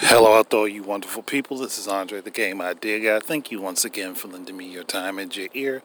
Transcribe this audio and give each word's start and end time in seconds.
Hello 0.00 0.38
out 0.38 0.50
there, 0.50 0.68
you 0.68 0.84
wonderful 0.84 1.24
people. 1.24 1.58
This 1.58 1.76
is 1.76 1.88
Andre 1.88 2.20
the 2.20 2.30
Game 2.30 2.62
Idea 2.62 3.00
Guy. 3.00 3.18
Thank 3.18 3.50
you 3.50 3.60
once 3.60 3.84
again 3.84 4.14
for 4.14 4.28
lending 4.28 4.56
me 4.56 4.64
your 4.72 4.84
time 4.84 5.18
and 5.18 5.36
your 5.36 5.48
ear, 5.54 5.82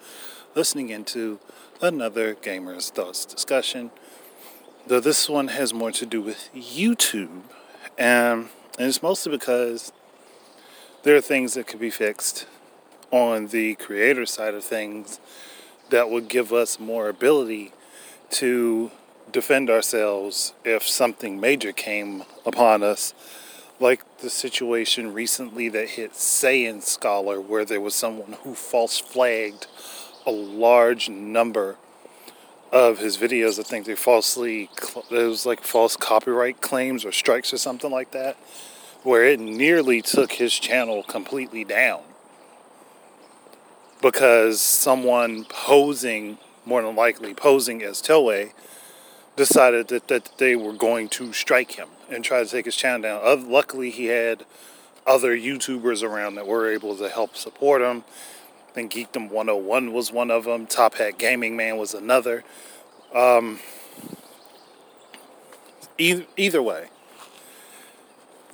listening 0.53 0.89
into 0.89 1.39
another 1.81 2.35
Gamer's 2.35 2.91
Thoughts 2.91 3.25
discussion. 3.25 3.89
Though 4.85 4.99
this 4.99 5.27
one 5.27 5.47
has 5.47 5.73
more 5.73 5.91
to 5.93 6.05
do 6.05 6.21
with 6.21 6.47
YouTube, 6.55 7.41
and, 7.97 8.49
and 8.77 8.87
it's 8.87 9.01
mostly 9.01 9.31
because 9.31 9.91
there 11.01 11.15
are 11.15 11.21
things 11.21 11.55
that 11.55 11.65
could 11.65 11.79
be 11.79 11.89
fixed 11.89 12.45
on 13.09 13.47
the 13.47 13.73
creator 13.75 14.27
side 14.27 14.53
of 14.53 14.63
things 14.63 15.19
that 15.89 16.11
would 16.11 16.27
give 16.27 16.53
us 16.53 16.79
more 16.79 17.09
ability 17.09 17.71
to 18.29 18.91
defend 19.31 19.71
ourselves 19.71 20.53
if 20.63 20.87
something 20.87 21.39
major 21.39 21.71
came 21.71 22.23
upon 22.45 22.83
us 22.83 23.15
like 23.79 24.19
the 24.19 24.29
situation 24.29 25.13
recently 25.13 25.69
that 25.69 25.89
hit 25.89 26.13
Saiyan 26.13 26.81
Scholar, 26.81 27.41
where 27.41 27.65
there 27.65 27.81
was 27.81 27.95
someone 27.95 28.33
who 28.43 28.53
false 28.53 28.99
flagged 28.99 29.67
a 30.25 30.31
large 30.31 31.09
number 31.09 31.77
of 32.71 32.99
his 32.99 33.17
videos. 33.17 33.59
I 33.59 33.63
think 33.63 33.85
they 33.85 33.95
falsely, 33.95 34.69
it 35.11 35.11
was 35.11 35.45
like 35.45 35.61
false 35.61 35.95
copyright 35.95 36.61
claims 36.61 37.05
or 37.05 37.11
strikes 37.11 37.53
or 37.53 37.57
something 37.57 37.91
like 37.91 38.11
that, 38.11 38.35
where 39.03 39.25
it 39.25 39.39
nearly 39.39 40.01
took 40.01 40.33
his 40.33 40.53
channel 40.53 41.03
completely 41.03 41.63
down 41.63 42.01
because 44.01 44.61
someone 44.61 45.45
posing, 45.45 46.37
more 46.65 46.81
than 46.81 46.95
likely 46.95 47.33
posing 47.33 47.81
as 47.81 48.01
Toei, 48.01 48.51
decided 49.35 49.87
that, 49.87 50.09
that 50.09 50.37
they 50.37 50.55
were 50.55 50.73
going 50.73 51.07
to 51.09 51.31
strike 51.31 51.71
him 51.71 51.87
and 52.13 52.23
try 52.23 52.43
to 52.43 52.49
take 52.49 52.65
his 52.65 52.75
channel 52.75 53.01
down. 53.01 53.21
Uh, 53.23 53.35
luckily, 53.35 53.89
he 53.89 54.05
had 54.05 54.45
other 55.05 55.35
YouTubers 55.35 56.03
around 56.03 56.35
that 56.35 56.47
were 56.47 56.71
able 56.71 56.95
to 56.97 57.09
help 57.09 57.35
support 57.35 57.81
him. 57.81 58.03
I 58.69 58.71
think 58.73 58.93
Geekdom 58.93 59.29
101 59.29 59.93
was 59.93 60.11
one 60.11 60.31
of 60.31 60.45
them. 60.45 60.65
Top 60.65 60.95
Hat 60.95 61.17
Gaming 61.17 61.55
Man 61.55 61.77
was 61.77 61.93
another. 61.93 62.43
Um, 63.13 63.59
either, 65.97 66.25
either 66.37 66.63
way, 66.63 66.87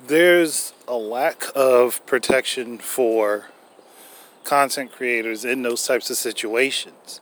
there's 0.06 0.72
a 0.88 0.96
lack 0.96 1.44
of 1.54 2.04
protection 2.06 2.78
for 2.78 3.46
content 4.44 4.92
creators 4.92 5.44
in 5.44 5.62
those 5.62 5.86
types 5.86 6.10
of 6.10 6.16
situations. 6.16 7.20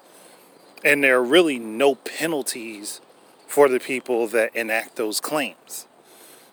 And 0.84 1.02
there 1.02 1.18
are 1.18 1.24
really 1.24 1.58
no 1.58 1.96
penalties 1.96 3.00
for 3.46 3.68
the 3.68 3.80
people 3.80 4.28
that 4.28 4.54
enact 4.54 4.96
those 4.96 5.20
claims. 5.20 5.87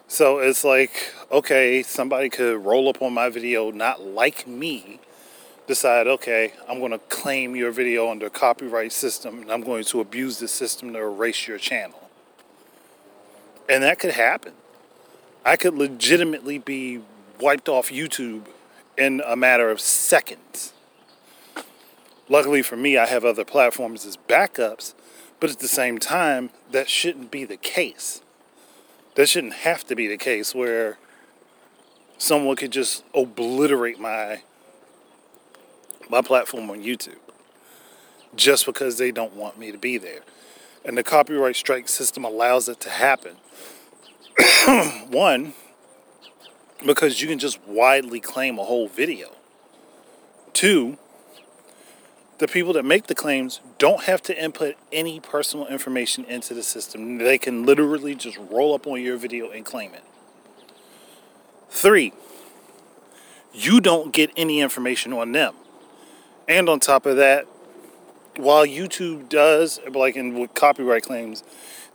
So 0.08 0.38
it's 0.39 0.64
like, 0.64 1.14
okay, 1.31 1.81
somebody 1.81 2.30
could 2.30 2.64
roll 2.64 2.88
up 2.89 3.02
on 3.02 3.14
my 3.14 3.30
video, 3.30 3.72
not 3.72 4.02
like 4.02 4.48
me, 4.48 5.00
decide, 5.67 6.06
okay, 6.06 6.53
I'm 6.70 6.80
going 6.80 6.92
to 6.92 7.00
claim 7.00 7.56
your 7.56 7.72
video 7.72 8.09
under 8.11 8.30
copyright 8.30 8.92
system 8.92 9.42
and 9.42 9.52
I'm 9.52 9.61
going 9.61 9.83
to 9.86 10.02
abuse 10.02 10.38
the 10.38 10.48
system 10.48 10.94
to 10.94 11.00
erase 11.00 11.48
your 11.48 11.58
channel. 11.58 12.09
And 13.67 13.83
that 13.83 13.98
could 13.98 14.11
happen. 14.11 14.53
I 15.44 15.56
could 15.56 15.73
legitimately 15.73 16.59
be 16.59 17.02
wiped 17.39 17.67
off 17.67 17.89
YouTube 17.89 18.45
in 18.98 19.22
a 19.26 19.36
matter 19.36 19.72
of 19.72 19.81
seconds. 19.81 20.72
Luckily 22.30 22.61
for 22.61 22.76
me, 22.76 22.98
I 22.98 23.08
have 23.08 23.26
other 23.26 23.45
platforms 23.45 24.06
as 24.06 24.17
backups, 24.17 24.94
but 25.39 25.50
at 25.50 25.59
the 25.59 25.67
same 25.67 25.98
time, 25.98 26.52
that 26.72 26.89
shouldn't 26.89 27.31
be 27.31 27.44
the 27.44 27.58
case. 27.58 28.22
That 29.16 29.27
shouldn't 29.27 29.53
have 29.53 29.85
to 29.88 29.95
be 29.95 30.08
the 30.08 30.17
case 30.17 30.53
where 30.53 30.97
someone 32.17 32.55
could 32.55 32.71
just 32.71 33.03
obliterate 33.13 33.99
my 33.99 34.41
my 36.09 36.21
platform 36.21 36.69
on 36.69 36.83
YouTube 36.83 37.17
just 38.36 38.66
because 38.66 38.97
they 38.97 39.11
don't 39.11 39.33
want 39.33 39.58
me 39.58 39.71
to 39.71 39.77
be 39.77 39.98
there. 39.98 40.20
And 40.83 40.98
the 40.98 41.04
copyright 41.04 41.55
strike 41.55 41.89
system 41.89 42.23
allows 42.23 42.70
it 42.70 42.80
to 42.81 42.89
happen. 42.89 43.37
One, 45.09 45.54
because 46.86 47.21
you 47.21 47.27
can 47.27 47.39
just 47.39 47.59
widely 47.65 48.20
claim 48.20 48.59
a 48.59 48.64
whole 48.64 48.87
video. 48.87 49.30
Two, 50.54 50.98
the 52.38 52.48
people 52.48 52.73
that 52.73 52.84
make 52.84 53.08
the 53.08 53.16
claims 53.16 53.62
don't 53.78 54.04
have 54.04 54.22
to 54.23 54.44
input 54.44 54.76
any 54.92 55.20
personal 55.20 55.68
information 55.68 56.26
into 56.26 56.54
the 56.54 56.64
system. 56.64 57.18
They 57.18 57.38
can 57.38 57.66
literally 57.66 58.16
just 58.16 58.38
roll 58.38 58.73
up 58.73 58.86
on 58.88 59.02
your 59.02 59.18
video 59.18 59.50
and 59.52 59.66
claim 59.66 59.94
it. 59.94 60.04
Three, 61.70 62.14
you 63.54 63.80
don't 63.80 64.14
get 64.14 64.32
any 64.36 64.60
information 64.60 65.14
on 65.14 65.32
them. 65.32 65.56
And 66.48 66.70
on 66.70 66.80
top 66.80 67.06
of 67.06 67.16
that, 67.18 67.48
while 68.38 68.66
YouTube 68.66 69.30
does, 69.30 69.80
like 69.90 70.16
in 70.16 70.38
with 70.38 70.54
copyright 70.54 71.04
claims, 71.04 71.44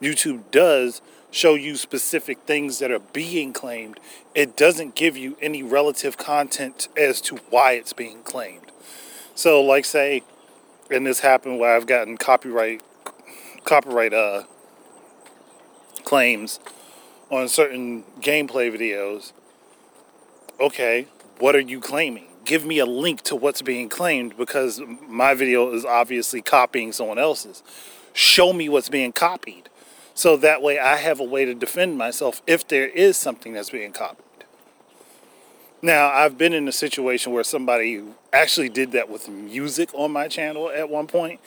YouTube 0.01 0.43
does 0.51 1.03
show 1.31 1.55
you 1.55 1.77
specific 1.77 2.39
things 2.41 2.79
that 2.79 2.91
are 2.91 2.99
being 2.99 3.53
claimed, 3.53 4.01
it 4.35 4.57
doesn't 4.57 4.95
give 4.95 5.17
you 5.17 5.37
any 5.41 5.63
relative 5.63 6.17
content 6.17 6.89
as 6.97 7.21
to 7.21 7.37
why 7.51 7.73
it's 7.73 7.93
being 7.93 8.23
claimed. 8.23 8.73
So, 9.35 9.61
like, 9.63 9.85
say, 9.85 10.23
and 10.91 11.07
this 11.07 11.21
happened 11.21 11.59
where 11.59 11.75
I've 11.75 11.87
gotten 11.87 12.17
copyright 12.17 12.83
copyright 13.65 14.13
uh, 14.13 14.45
claims 16.05 16.61
on 17.31 17.49
certain 17.49 18.05
gameplay 18.21 18.75
videos. 18.75 19.33
Okay, 20.59 21.07
what 21.39 21.55
are 21.55 21.61
you 21.61 21.81
claiming? 21.81 22.27
Give 22.45 22.65
me 22.65 22.79
a 22.79 22.87
link 22.87 23.23
to 23.23 23.37
what's 23.37 23.63
being 23.63 23.89
claimed 23.89 24.37
because 24.37 24.81
my 25.07 25.35
video 25.35 25.73
is 25.73 25.85
obviously 25.85 26.43
copying 26.43 26.93
someone 26.93 27.19
else's. 27.19 27.63
Show 28.13 28.53
me 28.53 28.69
what's 28.69 28.89
being 28.89 29.13
copied. 29.13 29.69
So 30.15 30.37
that 30.39 30.61
way 30.61 30.79
I 30.79 30.97
have 30.97 31.21
a 31.21 31.25
way 31.25 31.45
to 31.45 31.55
defend 31.55 31.97
myself 31.97 32.43
if 32.47 32.67
there 32.67 32.89
is 32.89 33.17
something 33.17 33.53
that's 33.53 33.71
being 33.71 33.93
copied. 33.93 34.25
Now, 35.83 36.11
I've 36.11 36.37
been 36.37 36.53
in 36.53 36.69
a 36.69 36.73
situation 36.73 37.33
where 37.33 37.43
somebody 37.43 38.03
actually 38.35 38.69
did 38.69 38.93
that 38.93 39.09
with 39.09 39.31
music 39.31 39.89
on 39.95 40.13
my 40.13 40.29
channel 40.29 40.69
at 40.69 40.91
one 40.91 41.07
point, 41.07 41.41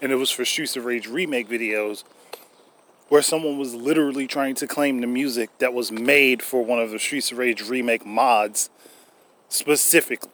and 0.00 0.10
it 0.10 0.14
was 0.14 0.30
for 0.30 0.46
Streets 0.46 0.74
of 0.76 0.86
Rage 0.86 1.06
remake 1.06 1.50
videos, 1.50 2.02
where 3.10 3.20
someone 3.20 3.58
was 3.58 3.74
literally 3.74 4.26
trying 4.26 4.54
to 4.54 4.66
claim 4.66 5.02
the 5.02 5.06
music 5.06 5.50
that 5.58 5.74
was 5.74 5.92
made 5.92 6.42
for 6.42 6.64
one 6.64 6.78
of 6.78 6.92
the 6.92 6.98
Streets 6.98 7.30
of 7.30 7.36
Rage 7.36 7.60
remake 7.60 8.06
mods 8.06 8.70
specifically. 9.50 10.30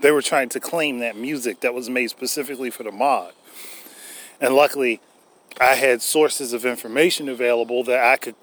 They 0.00 0.10
were 0.10 0.22
trying 0.22 0.48
to 0.50 0.60
claim 0.60 0.98
that 0.98 1.16
music 1.16 1.60
that 1.60 1.72
was 1.72 1.88
made 1.88 2.10
specifically 2.10 2.68
for 2.68 2.82
the 2.82 2.90
mod. 2.90 3.32
And 4.40 4.56
luckily, 4.56 5.00
I 5.60 5.76
had 5.76 6.02
sources 6.02 6.52
of 6.52 6.66
information 6.66 7.28
available 7.28 7.84
that 7.84 8.00
I 8.00 8.16
could 8.16 8.34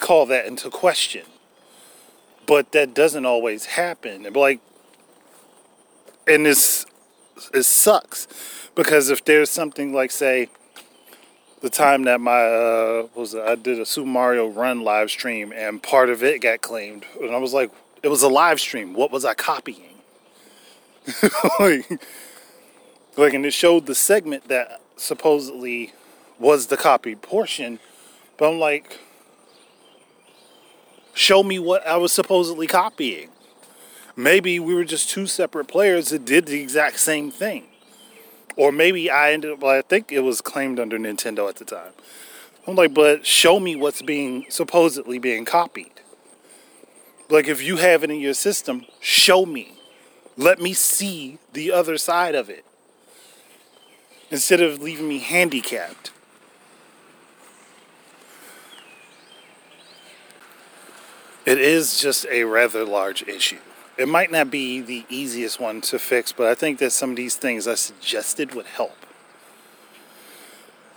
call 0.00 0.26
that 0.26 0.46
into 0.46 0.68
question 0.68 1.26
but 2.50 2.72
that 2.72 2.92
doesn't 2.94 3.24
always 3.24 3.64
happen. 3.64 4.26
Like, 4.32 4.58
and 6.26 6.44
this 6.44 6.84
it 7.54 7.62
sucks 7.62 8.26
because 8.74 9.08
if 9.08 9.24
there's 9.24 9.48
something 9.48 9.92
like, 9.92 10.10
say, 10.10 10.48
the 11.60 11.70
time 11.70 12.02
that 12.04 12.20
my 12.20 12.42
uh, 12.42 13.06
was 13.14 13.36
I 13.36 13.54
did 13.54 13.78
a 13.78 13.86
Super 13.86 14.08
Mario 14.08 14.48
Run 14.48 14.82
live 14.82 15.12
stream 15.12 15.52
and 15.52 15.80
part 15.80 16.10
of 16.10 16.24
it 16.24 16.42
got 16.42 16.60
claimed, 16.60 17.06
and 17.20 17.30
I 17.30 17.38
was 17.38 17.54
like, 17.54 17.70
it 18.02 18.08
was 18.08 18.24
a 18.24 18.28
live 18.28 18.58
stream. 18.58 18.94
What 18.94 19.12
was 19.12 19.24
I 19.24 19.34
copying? 19.34 20.00
like, 21.60 22.02
like, 23.16 23.32
and 23.32 23.46
it 23.46 23.52
showed 23.52 23.86
the 23.86 23.94
segment 23.94 24.48
that 24.48 24.80
supposedly 24.96 25.92
was 26.40 26.66
the 26.66 26.76
copied 26.76 27.22
portion, 27.22 27.78
but 28.36 28.50
I'm 28.50 28.58
like 28.58 28.98
show 31.20 31.42
me 31.42 31.58
what 31.58 31.86
I 31.86 31.98
was 31.98 32.12
supposedly 32.12 32.66
copying. 32.66 33.28
Maybe 34.16 34.58
we 34.58 34.74
were 34.74 34.84
just 34.84 35.10
two 35.10 35.26
separate 35.26 35.66
players 35.66 36.08
that 36.08 36.24
did 36.24 36.46
the 36.46 36.60
exact 36.60 36.98
same 36.98 37.30
thing. 37.30 37.64
Or 38.56 38.72
maybe 38.72 39.10
I 39.10 39.32
ended 39.32 39.52
up, 39.52 39.60
well, 39.60 39.78
I 39.78 39.82
think 39.82 40.10
it 40.10 40.20
was 40.20 40.40
claimed 40.40 40.80
under 40.80 40.98
Nintendo 40.98 41.48
at 41.48 41.56
the 41.56 41.66
time. 41.66 41.92
I'm 42.66 42.74
like, 42.74 42.94
but 42.94 43.26
show 43.26 43.60
me 43.60 43.76
what's 43.76 44.00
being 44.00 44.46
supposedly 44.48 45.18
being 45.18 45.44
copied. 45.44 45.92
Like, 47.28 47.48
if 47.48 47.62
you 47.62 47.76
have 47.76 48.02
it 48.02 48.10
in 48.10 48.18
your 48.18 48.34
system, 48.34 48.86
show 49.00 49.44
me. 49.44 49.74
Let 50.36 50.58
me 50.58 50.72
see 50.72 51.38
the 51.52 51.70
other 51.70 51.98
side 51.98 52.34
of 52.34 52.48
it. 52.48 52.64
Instead 54.30 54.60
of 54.60 54.82
leaving 54.82 55.08
me 55.08 55.18
handicapped. 55.18 56.12
It 61.46 61.58
is 61.58 61.98
just 61.98 62.26
a 62.26 62.44
rather 62.44 62.84
large 62.84 63.26
issue. 63.26 63.58
It 63.96 64.08
might 64.08 64.30
not 64.30 64.50
be 64.50 64.80
the 64.80 65.04
easiest 65.08 65.58
one 65.60 65.80
to 65.82 65.98
fix, 65.98 66.32
but 66.32 66.46
I 66.46 66.54
think 66.54 66.78
that 66.78 66.90
some 66.90 67.10
of 67.10 67.16
these 67.16 67.36
things 67.36 67.66
I 67.66 67.74
suggested 67.74 68.54
would 68.54 68.66
help. 68.66 68.96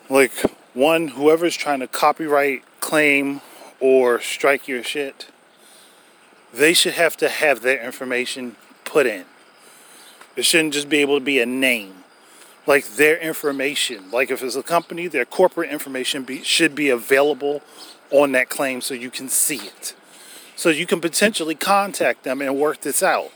Like, 0.09 0.31
one, 0.73 1.09
whoever's 1.09 1.55
trying 1.55 1.79
to 1.79 1.87
copyright 1.87 2.63
claim 2.79 3.41
or 3.79 4.19
strike 4.19 4.67
your 4.67 4.83
shit, 4.83 5.27
they 6.53 6.73
should 6.73 6.93
have 6.93 7.17
to 7.17 7.29
have 7.29 7.61
their 7.61 7.83
information 7.83 8.55
put 8.85 9.05
in. 9.05 9.25
It 10.35 10.45
shouldn't 10.45 10.73
just 10.73 10.89
be 10.89 10.97
able 10.99 11.19
to 11.19 11.23
be 11.23 11.39
a 11.39 11.45
name. 11.45 12.03
Like 12.65 12.95
their 12.95 13.17
information, 13.17 14.09
like 14.11 14.31
if 14.31 14.41
it's 14.41 14.55
a 14.55 14.63
company, 14.63 15.07
their 15.07 15.25
corporate 15.25 15.69
information 15.69 16.23
be, 16.23 16.43
should 16.43 16.75
be 16.75 16.89
available 16.89 17.61
on 18.09 18.31
that 18.31 18.49
claim 18.49 18.79
so 18.79 18.93
you 18.93 19.09
can 19.09 19.27
see 19.27 19.57
it. 19.57 19.95
So 20.55 20.69
you 20.69 20.85
can 20.85 21.01
potentially 21.01 21.55
contact 21.55 22.23
them 22.23 22.41
and 22.41 22.59
work 22.59 22.81
this 22.81 23.01
out. 23.01 23.31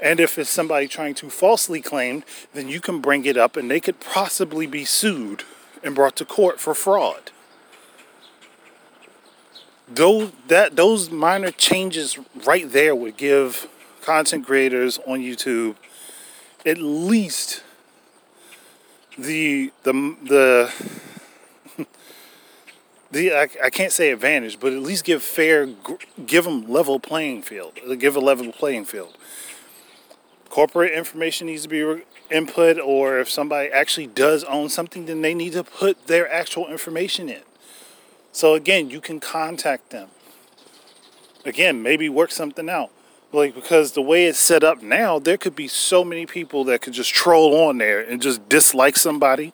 And 0.00 0.20
if 0.20 0.38
it's 0.38 0.50
somebody 0.50 0.88
trying 0.88 1.14
to 1.16 1.30
falsely 1.30 1.80
claim, 1.80 2.24
then 2.54 2.68
you 2.68 2.80
can 2.80 3.00
bring 3.00 3.24
it 3.24 3.36
up 3.36 3.56
and 3.56 3.70
they 3.70 3.80
could 3.80 4.00
possibly 4.00 4.66
be 4.66 4.84
sued 4.84 5.44
and 5.82 5.94
brought 5.94 6.16
to 6.16 6.24
court 6.24 6.60
for 6.60 6.74
fraud. 6.74 7.30
Those 9.88 10.32
that 10.48 10.76
those 10.76 11.10
minor 11.10 11.50
changes 11.50 12.18
right 12.46 12.70
there 12.70 12.94
would 12.94 13.16
give 13.16 13.68
content 14.00 14.46
creators 14.46 14.98
on 15.06 15.20
YouTube 15.20 15.76
at 16.64 16.78
least 16.78 17.62
the 19.18 19.72
the 19.82 19.92
the 20.22 20.72
the 23.12 23.34
I, 23.34 23.48
I 23.62 23.70
can't 23.70 23.92
say 23.92 24.10
advantage, 24.10 24.58
but 24.58 24.72
at 24.72 24.80
least 24.80 25.04
give 25.04 25.22
fair, 25.22 25.68
give 26.26 26.44
them 26.44 26.68
level 26.68 26.98
playing 26.98 27.42
field. 27.42 27.78
Give 27.98 28.16
a 28.16 28.20
level 28.20 28.50
playing 28.52 28.86
field. 28.86 29.16
Corporate 30.48 30.92
information 30.92 31.46
needs 31.46 31.62
to 31.62 31.68
be 31.68 32.02
input, 32.30 32.78
or 32.78 33.18
if 33.18 33.30
somebody 33.30 33.70
actually 33.70 34.06
does 34.06 34.44
own 34.44 34.68
something, 34.68 35.06
then 35.06 35.22
they 35.22 35.34
need 35.34 35.52
to 35.52 35.62
put 35.62 36.06
their 36.06 36.30
actual 36.30 36.68
information 36.68 37.28
in. 37.28 37.42
So 38.32 38.54
again, 38.54 38.90
you 38.90 39.00
can 39.00 39.20
contact 39.20 39.90
them. 39.90 40.08
Again, 41.44 41.82
maybe 41.82 42.08
work 42.08 42.30
something 42.30 42.68
out. 42.68 42.90
Like 43.32 43.54
because 43.54 43.92
the 43.92 44.02
way 44.02 44.26
it's 44.26 44.38
set 44.38 44.62
up 44.62 44.82
now, 44.82 45.18
there 45.18 45.38
could 45.38 45.56
be 45.56 45.68
so 45.68 46.04
many 46.04 46.26
people 46.26 46.64
that 46.64 46.82
could 46.82 46.92
just 46.92 47.12
troll 47.14 47.68
on 47.68 47.78
there 47.78 48.00
and 48.00 48.20
just 48.20 48.46
dislike 48.48 48.96
somebody 48.96 49.52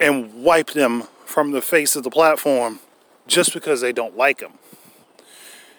and 0.00 0.42
wipe 0.42 0.70
them 0.70 1.04
from 1.30 1.52
the 1.52 1.62
face 1.62 1.94
of 1.94 2.02
the 2.02 2.10
platform 2.10 2.80
just 3.28 3.54
because 3.54 3.80
they 3.80 3.92
don't 3.92 4.16
like 4.16 4.38
them. 4.38 4.54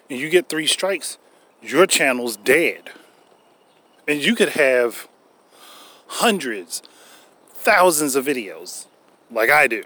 And 0.09 0.17
you 0.17 0.29
get 0.29 0.47
three 0.47 0.65
strikes, 0.65 1.17
your 1.61 1.85
channel's 1.85 2.37
dead. 2.37 2.89
And 4.07 4.23
you 4.23 4.33
could 4.33 4.49
have 4.49 5.09
hundreds, 6.07 6.81
thousands 7.49 8.15
of 8.15 8.25
videos 8.25 8.85
like 9.29 9.49
I 9.49 9.67
do. 9.67 9.83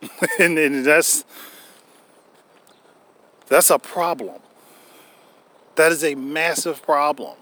and, 0.38 0.58
and 0.58 0.84
that's 0.84 1.24
that's 3.48 3.68
a 3.68 3.78
problem. 3.78 4.40
That 5.74 5.92
is 5.92 6.02
a 6.02 6.14
massive 6.14 6.82
problem 6.82 7.36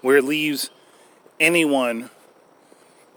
where 0.00 0.18
it 0.18 0.24
leaves 0.24 0.70
anyone 1.40 2.10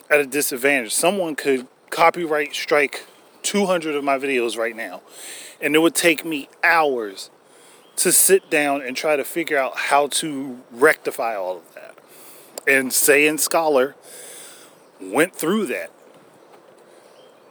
at 0.09 0.19
a 0.19 0.25
disadvantage. 0.25 0.91
Someone 0.91 1.35
could 1.35 1.67
copyright 1.89 2.53
strike 2.53 3.05
200 3.43 3.95
of 3.95 4.03
my 4.03 4.17
videos 4.17 4.57
right 4.57 4.75
now, 4.75 5.01
and 5.61 5.75
it 5.75 5.79
would 5.79 5.95
take 5.95 6.25
me 6.25 6.49
hours 6.63 7.29
to 7.97 8.11
sit 8.11 8.49
down 8.49 8.81
and 8.81 8.95
try 8.95 9.15
to 9.15 9.23
figure 9.23 9.57
out 9.57 9.75
how 9.75 10.07
to 10.07 10.59
rectify 10.71 11.35
all 11.35 11.57
of 11.57 11.75
that. 11.75 11.97
And 12.67 12.91
Saiyan 12.91 13.39
Scholar 13.39 13.95
went 15.01 15.35
through 15.35 15.65
that. 15.67 15.91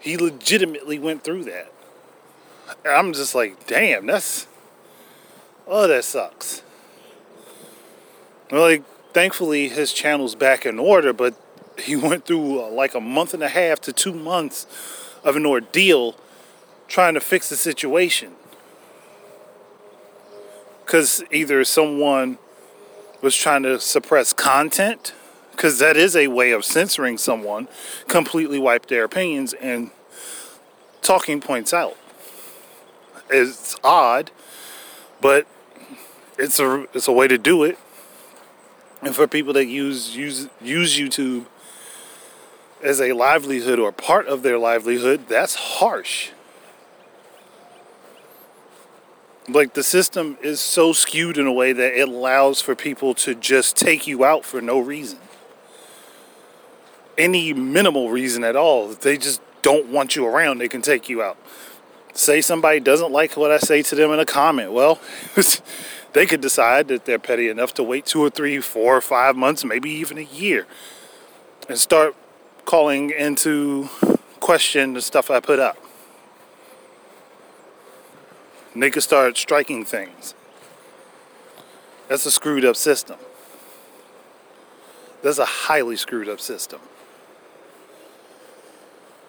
He 0.00 0.16
legitimately 0.16 0.98
went 0.98 1.24
through 1.24 1.44
that. 1.44 1.72
I'm 2.86 3.12
just 3.12 3.34
like, 3.34 3.66
damn, 3.66 4.06
that's 4.06 4.46
oh, 5.66 5.86
that 5.86 6.04
sucks. 6.04 6.62
Well, 8.50 8.62
like, 8.62 8.84
thankfully 9.12 9.68
his 9.68 9.92
channel's 9.92 10.34
back 10.34 10.64
in 10.64 10.78
order, 10.78 11.12
but 11.12 11.34
he 11.80 11.96
went 11.96 12.26
through 12.26 12.62
uh, 12.62 12.70
like 12.70 12.94
a 12.94 13.00
month 13.00 13.34
and 13.34 13.42
a 13.42 13.48
half 13.48 13.80
to 13.82 13.92
two 13.92 14.12
months 14.12 14.66
of 15.24 15.36
an 15.36 15.46
ordeal 15.46 16.16
trying 16.86 17.14
to 17.14 17.20
fix 17.20 17.48
the 17.48 17.56
situation. 17.56 18.32
Because 20.84 21.22
either 21.30 21.64
someone 21.64 22.38
was 23.20 23.36
trying 23.36 23.62
to 23.64 23.78
suppress 23.78 24.32
content, 24.32 25.12
because 25.50 25.78
that 25.78 25.96
is 25.96 26.16
a 26.16 26.28
way 26.28 26.52
of 26.52 26.64
censoring 26.64 27.18
someone, 27.18 27.68
completely 28.06 28.58
wipe 28.58 28.86
their 28.86 29.04
opinions 29.04 29.52
and 29.54 29.90
talking 31.02 31.40
points 31.40 31.74
out. 31.74 31.96
It's 33.28 33.76
odd, 33.84 34.30
but 35.20 35.46
it's 36.38 36.58
a 36.58 36.86
it's 36.94 37.08
a 37.08 37.12
way 37.12 37.28
to 37.28 37.36
do 37.36 37.64
it. 37.64 37.78
And 39.02 39.14
for 39.14 39.26
people 39.26 39.52
that 39.52 39.66
use 39.66 40.16
use 40.16 40.48
use 40.62 40.98
YouTube 40.98 41.46
as 42.82 43.00
a 43.00 43.12
livelihood 43.12 43.78
or 43.78 43.92
part 43.92 44.26
of 44.26 44.42
their 44.42 44.58
livelihood, 44.58 45.28
that's 45.28 45.54
harsh. 45.54 46.30
Like 49.48 49.74
the 49.74 49.82
system 49.82 50.36
is 50.42 50.60
so 50.60 50.92
skewed 50.92 51.38
in 51.38 51.46
a 51.46 51.52
way 51.52 51.72
that 51.72 51.98
it 51.98 52.08
allows 52.08 52.60
for 52.60 52.74
people 52.74 53.14
to 53.14 53.34
just 53.34 53.76
take 53.76 54.06
you 54.06 54.24
out 54.24 54.44
for 54.44 54.60
no 54.60 54.78
reason. 54.78 55.18
Any 57.16 57.52
minimal 57.52 58.10
reason 58.10 58.44
at 58.44 58.56
all. 58.56 58.88
They 58.88 59.16
just 59.16 59.40
don't 59.62 59.88
want 59.88 60.14
you 60.14 60.26
around, 60.26 60.58
they 60.58 60.68
can 60.68 60.82
take 60.82 61.08
you 61.08 61.22
out. 61.22 61.36
Say 62.12 62.40
somebody 62.40 62.80
doesn't 62.80 63.12
like 63.12 63.36
what 63.36 63.50
I 63.50 63.58
say 63.58 63.82
to 63.82 63.94
them 63.94 64.10
in 64.12 64.18
a 64.18 64.24
comment. 64.24 64.72
Well, 64.72 65.00
they 66.12 66.26
could 66.26 66.40
decide 66.40 66.88
that 66.88 67.04
they're 67.04 67.18
petty 67.18 67.48
enough 67.48 67.74
to 67.74 67.82
wait 67.82 68.06
two 68.06 68.22
or 68.22 68.30
three, 68.30 68.60
four 68.60 68.96
or 68.96 69.00
five 69.00 69.36
months, 69.36 69.64
maybe 69.64 69.90
even 69.90 70.18
a 70.18 70.22
year, 70.22 70.66
and 71.68 71.78
start 71.78 72.14
calling 72.68 73.08
into 73.08 73.88
question 74.40 74.92
the 74.92 75.00
stuff 75.00 75.30
I 75.30 75.40
put 75.40 75.58
up. 75.58 75.78
Could 78.78 79.02
start 79.02 79.38
striking 79.38 79.86
things. 79.86 80.34
That's 82.08 82.26
a 82.26 82.30
screwed 82.30 82.66
up 82.66 82.76
system. 82.76 83.16
That's 85.22 85.38
a 85.38 85.46
highly 85.46 85.96
screwed 85.96 86.28
up 86.28 86.40
system. 86.40 86.80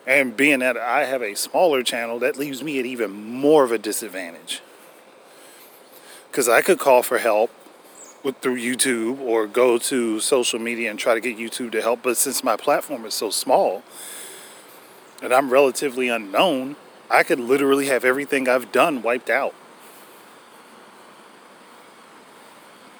And 0.06 0.36
being 0.36 0.60
that 0.60 0.76
I 0.76 1.06
have 1.06 1.22
a 1.22 1.34
smaller 1.34 1.82
channel, 1.82 2.20
that 2.20 2.36
leaves 2.36 2.62
me 2.62 2.78
at 2.78 2.86
even 2.86 3.12
more 3.12 3.64
of 3.64 3.72
a 3.72 3.78
disadvantage 3.78 4.62
because 6.30 6.50
I 6.50 6.62
could 6.62 6.78
call 6.78 7.04
for 7.04 7.20
help 7.20 7.52
with, 8.24 8.38
through 8.40 8.58
YouTube 8.58 9.20
or 9.20 9.48
go 9.48 9.78
to 9.78 10.20
social 10.20 10.60
media 10.60 10.90
and 10.90 11.00
try 11.00 11.14
to 11.14 11.20
get 11.20 11.38
YouTube 11.38 11.72
to 11.74 11.82
help. 11.82 12.04
But 12.04 12.18
since 12.18 12.44
my 12.44 12.56
platform 12.56 13.06
is 13.06 13.14
so 13.14 13.30
small 13.30 13.84
and 15.22 15.34
I'm 15.34 15.50
relatively 15.50 16.10
unknown, 16.10 16.76
I 17.10 17.24
could 17.24 17.40
literally 17.40 17.88
have 17.88 18.06
everything 18.06 18.48
I've 18.48 18.72
done 18.72 19.02
wiped 19.02 19.30
out. 19.30 19.56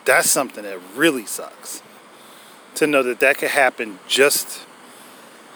That's 0.06 0.30
something 0.30 0.64
that 0.64 0.80
really 0.96 1.26
sucks. 1.26 1.84
To 2.76 2.88
know 2.88 3.04
that 3.04 3.20
that 3.20 3.38
could 3.38 3.52
happen 3.52 4.00
just 4.08 4.66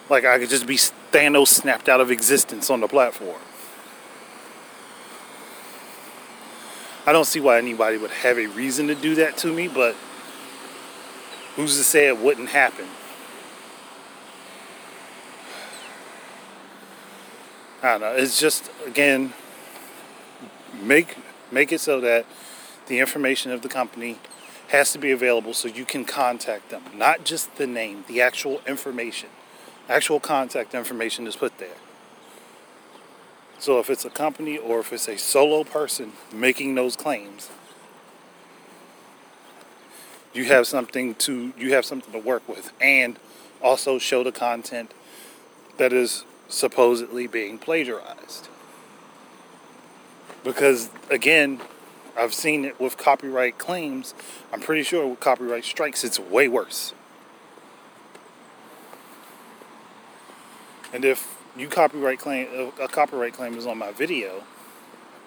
like 0.10 0.26
I 0.26 0.38
could 0.38 0.50
just 0.50 0.68
be 0.68 0.76
Thanos 0.76 1.48
snapped 1.48 1.88
out 1.88 2.02
of 2.02 2.12
existence 2.12 2.70
on 2.70 2.82
the 2.82 2.88
platform. 2.88 3.40
I 7.06 7.12
don't 7.12 7.26
see 7.26 7.40
why 7.40 7.58
anybody 7.58 7.98
would 7.98 8.12
have 8.12 8.38
a 8.38 8.48
reason 8.48 8.88
to 8.88 8.96
do 8.96 9.16
that 9.16 9.38
to 9.38 9.54
me, 9.54 9.68
but 9.68 9.96
who's 11.56 11.78
to 11.78 11.84
say 11.84 12.08
it 12.08 12.18
wouldn't 12.18 12.50
happen? 12.50 12.86
I 17.82 17.92
don't 17.92 18.02
know. 18.02 18.14
It's 18.14 18.40
just 18.40 18.72
again 18.88 19.34
make 20.82 21.18
make 21.52 21.74
it 21.74 21.82
so 21.82 22.00
that 22.00 22.26
the 22.88 23.00
information 23.00 23.52
of 23.52 23.62
the 23.62 23.70
company 23.70 24.18
has 24.70 24.94
to 24.94 24.98
be 24.98 25.12
available 25.12 25.54
so 25.54 25.68
you 25.68 25.84
can 25.84 26.06
contact 26.06 26.70
them. 26.70 26.84
Not 26.96 27.26
just 27.26 27.58
the 27.58 27.68
name, 27.68 28.06
the 28.08 28.22
actual 28.22 28.62
information. 28.66 29.30
Actual 29.90 30.22
contact 30.22 30.74
information 30.74 31.28
is 31.28 31.36
put 31.36 31.58
there. 31.58 31.76
So 33.64 33.80
if 33.80 33.90
it's 33.90 34.04
a 34.04 34.10
company 34.10 34.58
or 34.58 34.82
if 34.82 34.92
it's 34.92 35.08
a 35.08 35.18
solo 35.18 35.64
person 35.64 36.12
making 36.34 36.76
those 36.76 36.98
claims, 36.98 37.50
you 40.34 40.44
have 40.44 40.68
something 40.68 41.16
to 41.16 41.54
you 41.58 41.74
have 41.74 41.86
something 41.86 42.12
to 42.12 42.20
work 42.20 42.46
with 42.50 42.74
and 42.82 43.18
also 43.62 44.00
show 44.00 44.22
the 44.22 44.34
content 44.34 44.94
that 45.78 45.94
is 45.94 46.26
supposedly 46.50 47.26
being 47.26 47.58
plagiarized. 47.58 48.50
Because 50.44 50.90
again, 51.10 51.62
I've 52.18 52.34
seen 52.34 52.66
it 52.66 52.82
with 52.82 52.98
copyright 52.98 53.60
claims. 53.60 54.14
I'm 54.52 54.60
pretty 54.60 54.84
sure 54.84 55.08
with 55.08 55.22
copyright 55.22 55.64
strikes 55.64 56.04
it's 56.04 56.20
way 56.20 56.50
worse. 56.50 56.94
And 60.92 61.06
if 61.06 61.43
you 61.56 61.68
copyright 61.68 62.20
claim 62.20 62.72
a 62.82 62.88
copyright 62.88 63.34
claim 63.34 63.56
is 63.56 63.66
on 63.66 63.78
my 63.78 63.92
video 63.92 64.44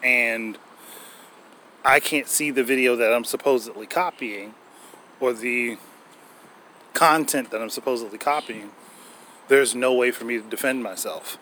and 0.02 0.58
I 1.84 2.00
can't 2.00 2.28
see 2.28 2.50
the 2.50 2.64
video 2.64 2.96
that 2.96 3.12
I'm 3.12 3.24
supposedly 3.24 3.86
copying 3.86 4.54
or 5.20 5.32
the 5.32 5.78
content 6.94 7.50
that 7.52 7.62
I'm 7.62 7.70
supposedly 7.70 8.18
copying, 8.18 8.70
there's 9.48 9.74
no 9.74 9.94
way 9.94 10.10
for 10.10 10.24
me 10.24 10.38
to 10.38 10.42
defend 10.42 10.82
myself. 10.82 11.38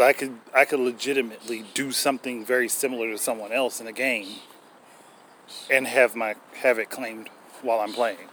I 0.00 0.12
could 0.12 0.38
I 0.54 0.64
could 0.64 0.80
legitimately 0.80 1.64
do 1.74 1.90
something 1.92 2.44
very 2.44 2.68
similar 2.68 3.10
to 3.10 3.18
someone 3.18 3.52
else 3.52 3.80
in 3.80 3.86
a 3.86 3.92
game 3.92 4.36
and 5.70 5.86
have 5.86 6.14
my 6.14 6.36
have 6.56 6.78
it 6.78 6.90
claimed 6.90 7.30
while 7.62 7.80
I'm 7.80 7.92
playing. 7.92 8.28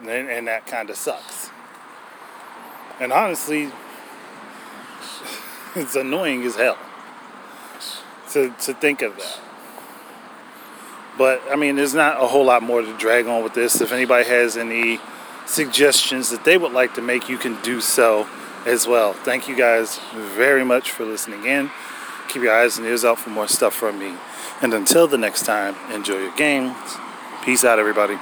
And, 0.00 0.08
and 0.08 0.48
that 0.48 0.66
kind 0.66 0.90
of 0.90 0.96
sucks. 0.96 1.37
And 3.00 3.12
honestly, 3.12 3.70
it's 5.74 5.94
annoying 5.96 6.44
as 6.44 6.56
hell 6.56 6.78
to, 8.32 8.50
to 8.50 8.74
think 8.74 9.02
of 9.02 9.16
that. 9.16 9.40
But 11.16 11.42
I 11.50 11.56
mean, 11.56 11.76
there's 11.76 11.94
not 11.94 12.22
a 12.22 12.26
whole 12.26 12.44
lot 12.44 12.62
more 12.62 12.80
to 12.80 12.96
drag 12.96 13.26
on 13.26 13.42
with 13.42 13.54
this. 13.54 13.80
If 13.80 13.92
anybody 13.92 14.24
has 14.28 14.56
any 14.56 15.00
suggestions 15.46 16.30
that 16.30 16.44
they 16.44 16.56
would 16.56 16.72
like 16.72 16.94
to 16.94 17.02
make, 17.02 17.28
you 17.28 17.38
can 17.38 17.60
do 17.62 17.80
so 17.80 18.28
as 18.64 18.86
well. 18.86 19.12
Thank 19.14 19.48
you 19.48 19.56
guys 19.56 19.98
very 20.14 20.64
much 20.64 20.90
for 20.90 21.04
listening 21.04 21.44
in. 21.44 21.70
Keep 22.28 22.42
your 22.42 22.54
eyes 22.54 22.78
and 22.78 22.86
ears 22.86 23.04
out 23.04 23.18
for 23.18 23.30
more 23.30 23.48
stuff 23.48 23.74
from 23.74 23.98
me. 23.98 24.14
And 24.60 24.74
until 24.74 25.08
the 25.08 25.18
next 25.18 25.44
time, 25.44 25.74
enjoy 25.92 26.18
your 26.18 26.36
games. 26.36 26.76
Peace 27.44 27.64
out, 27.64 27.78
everybody. 27.78 28.18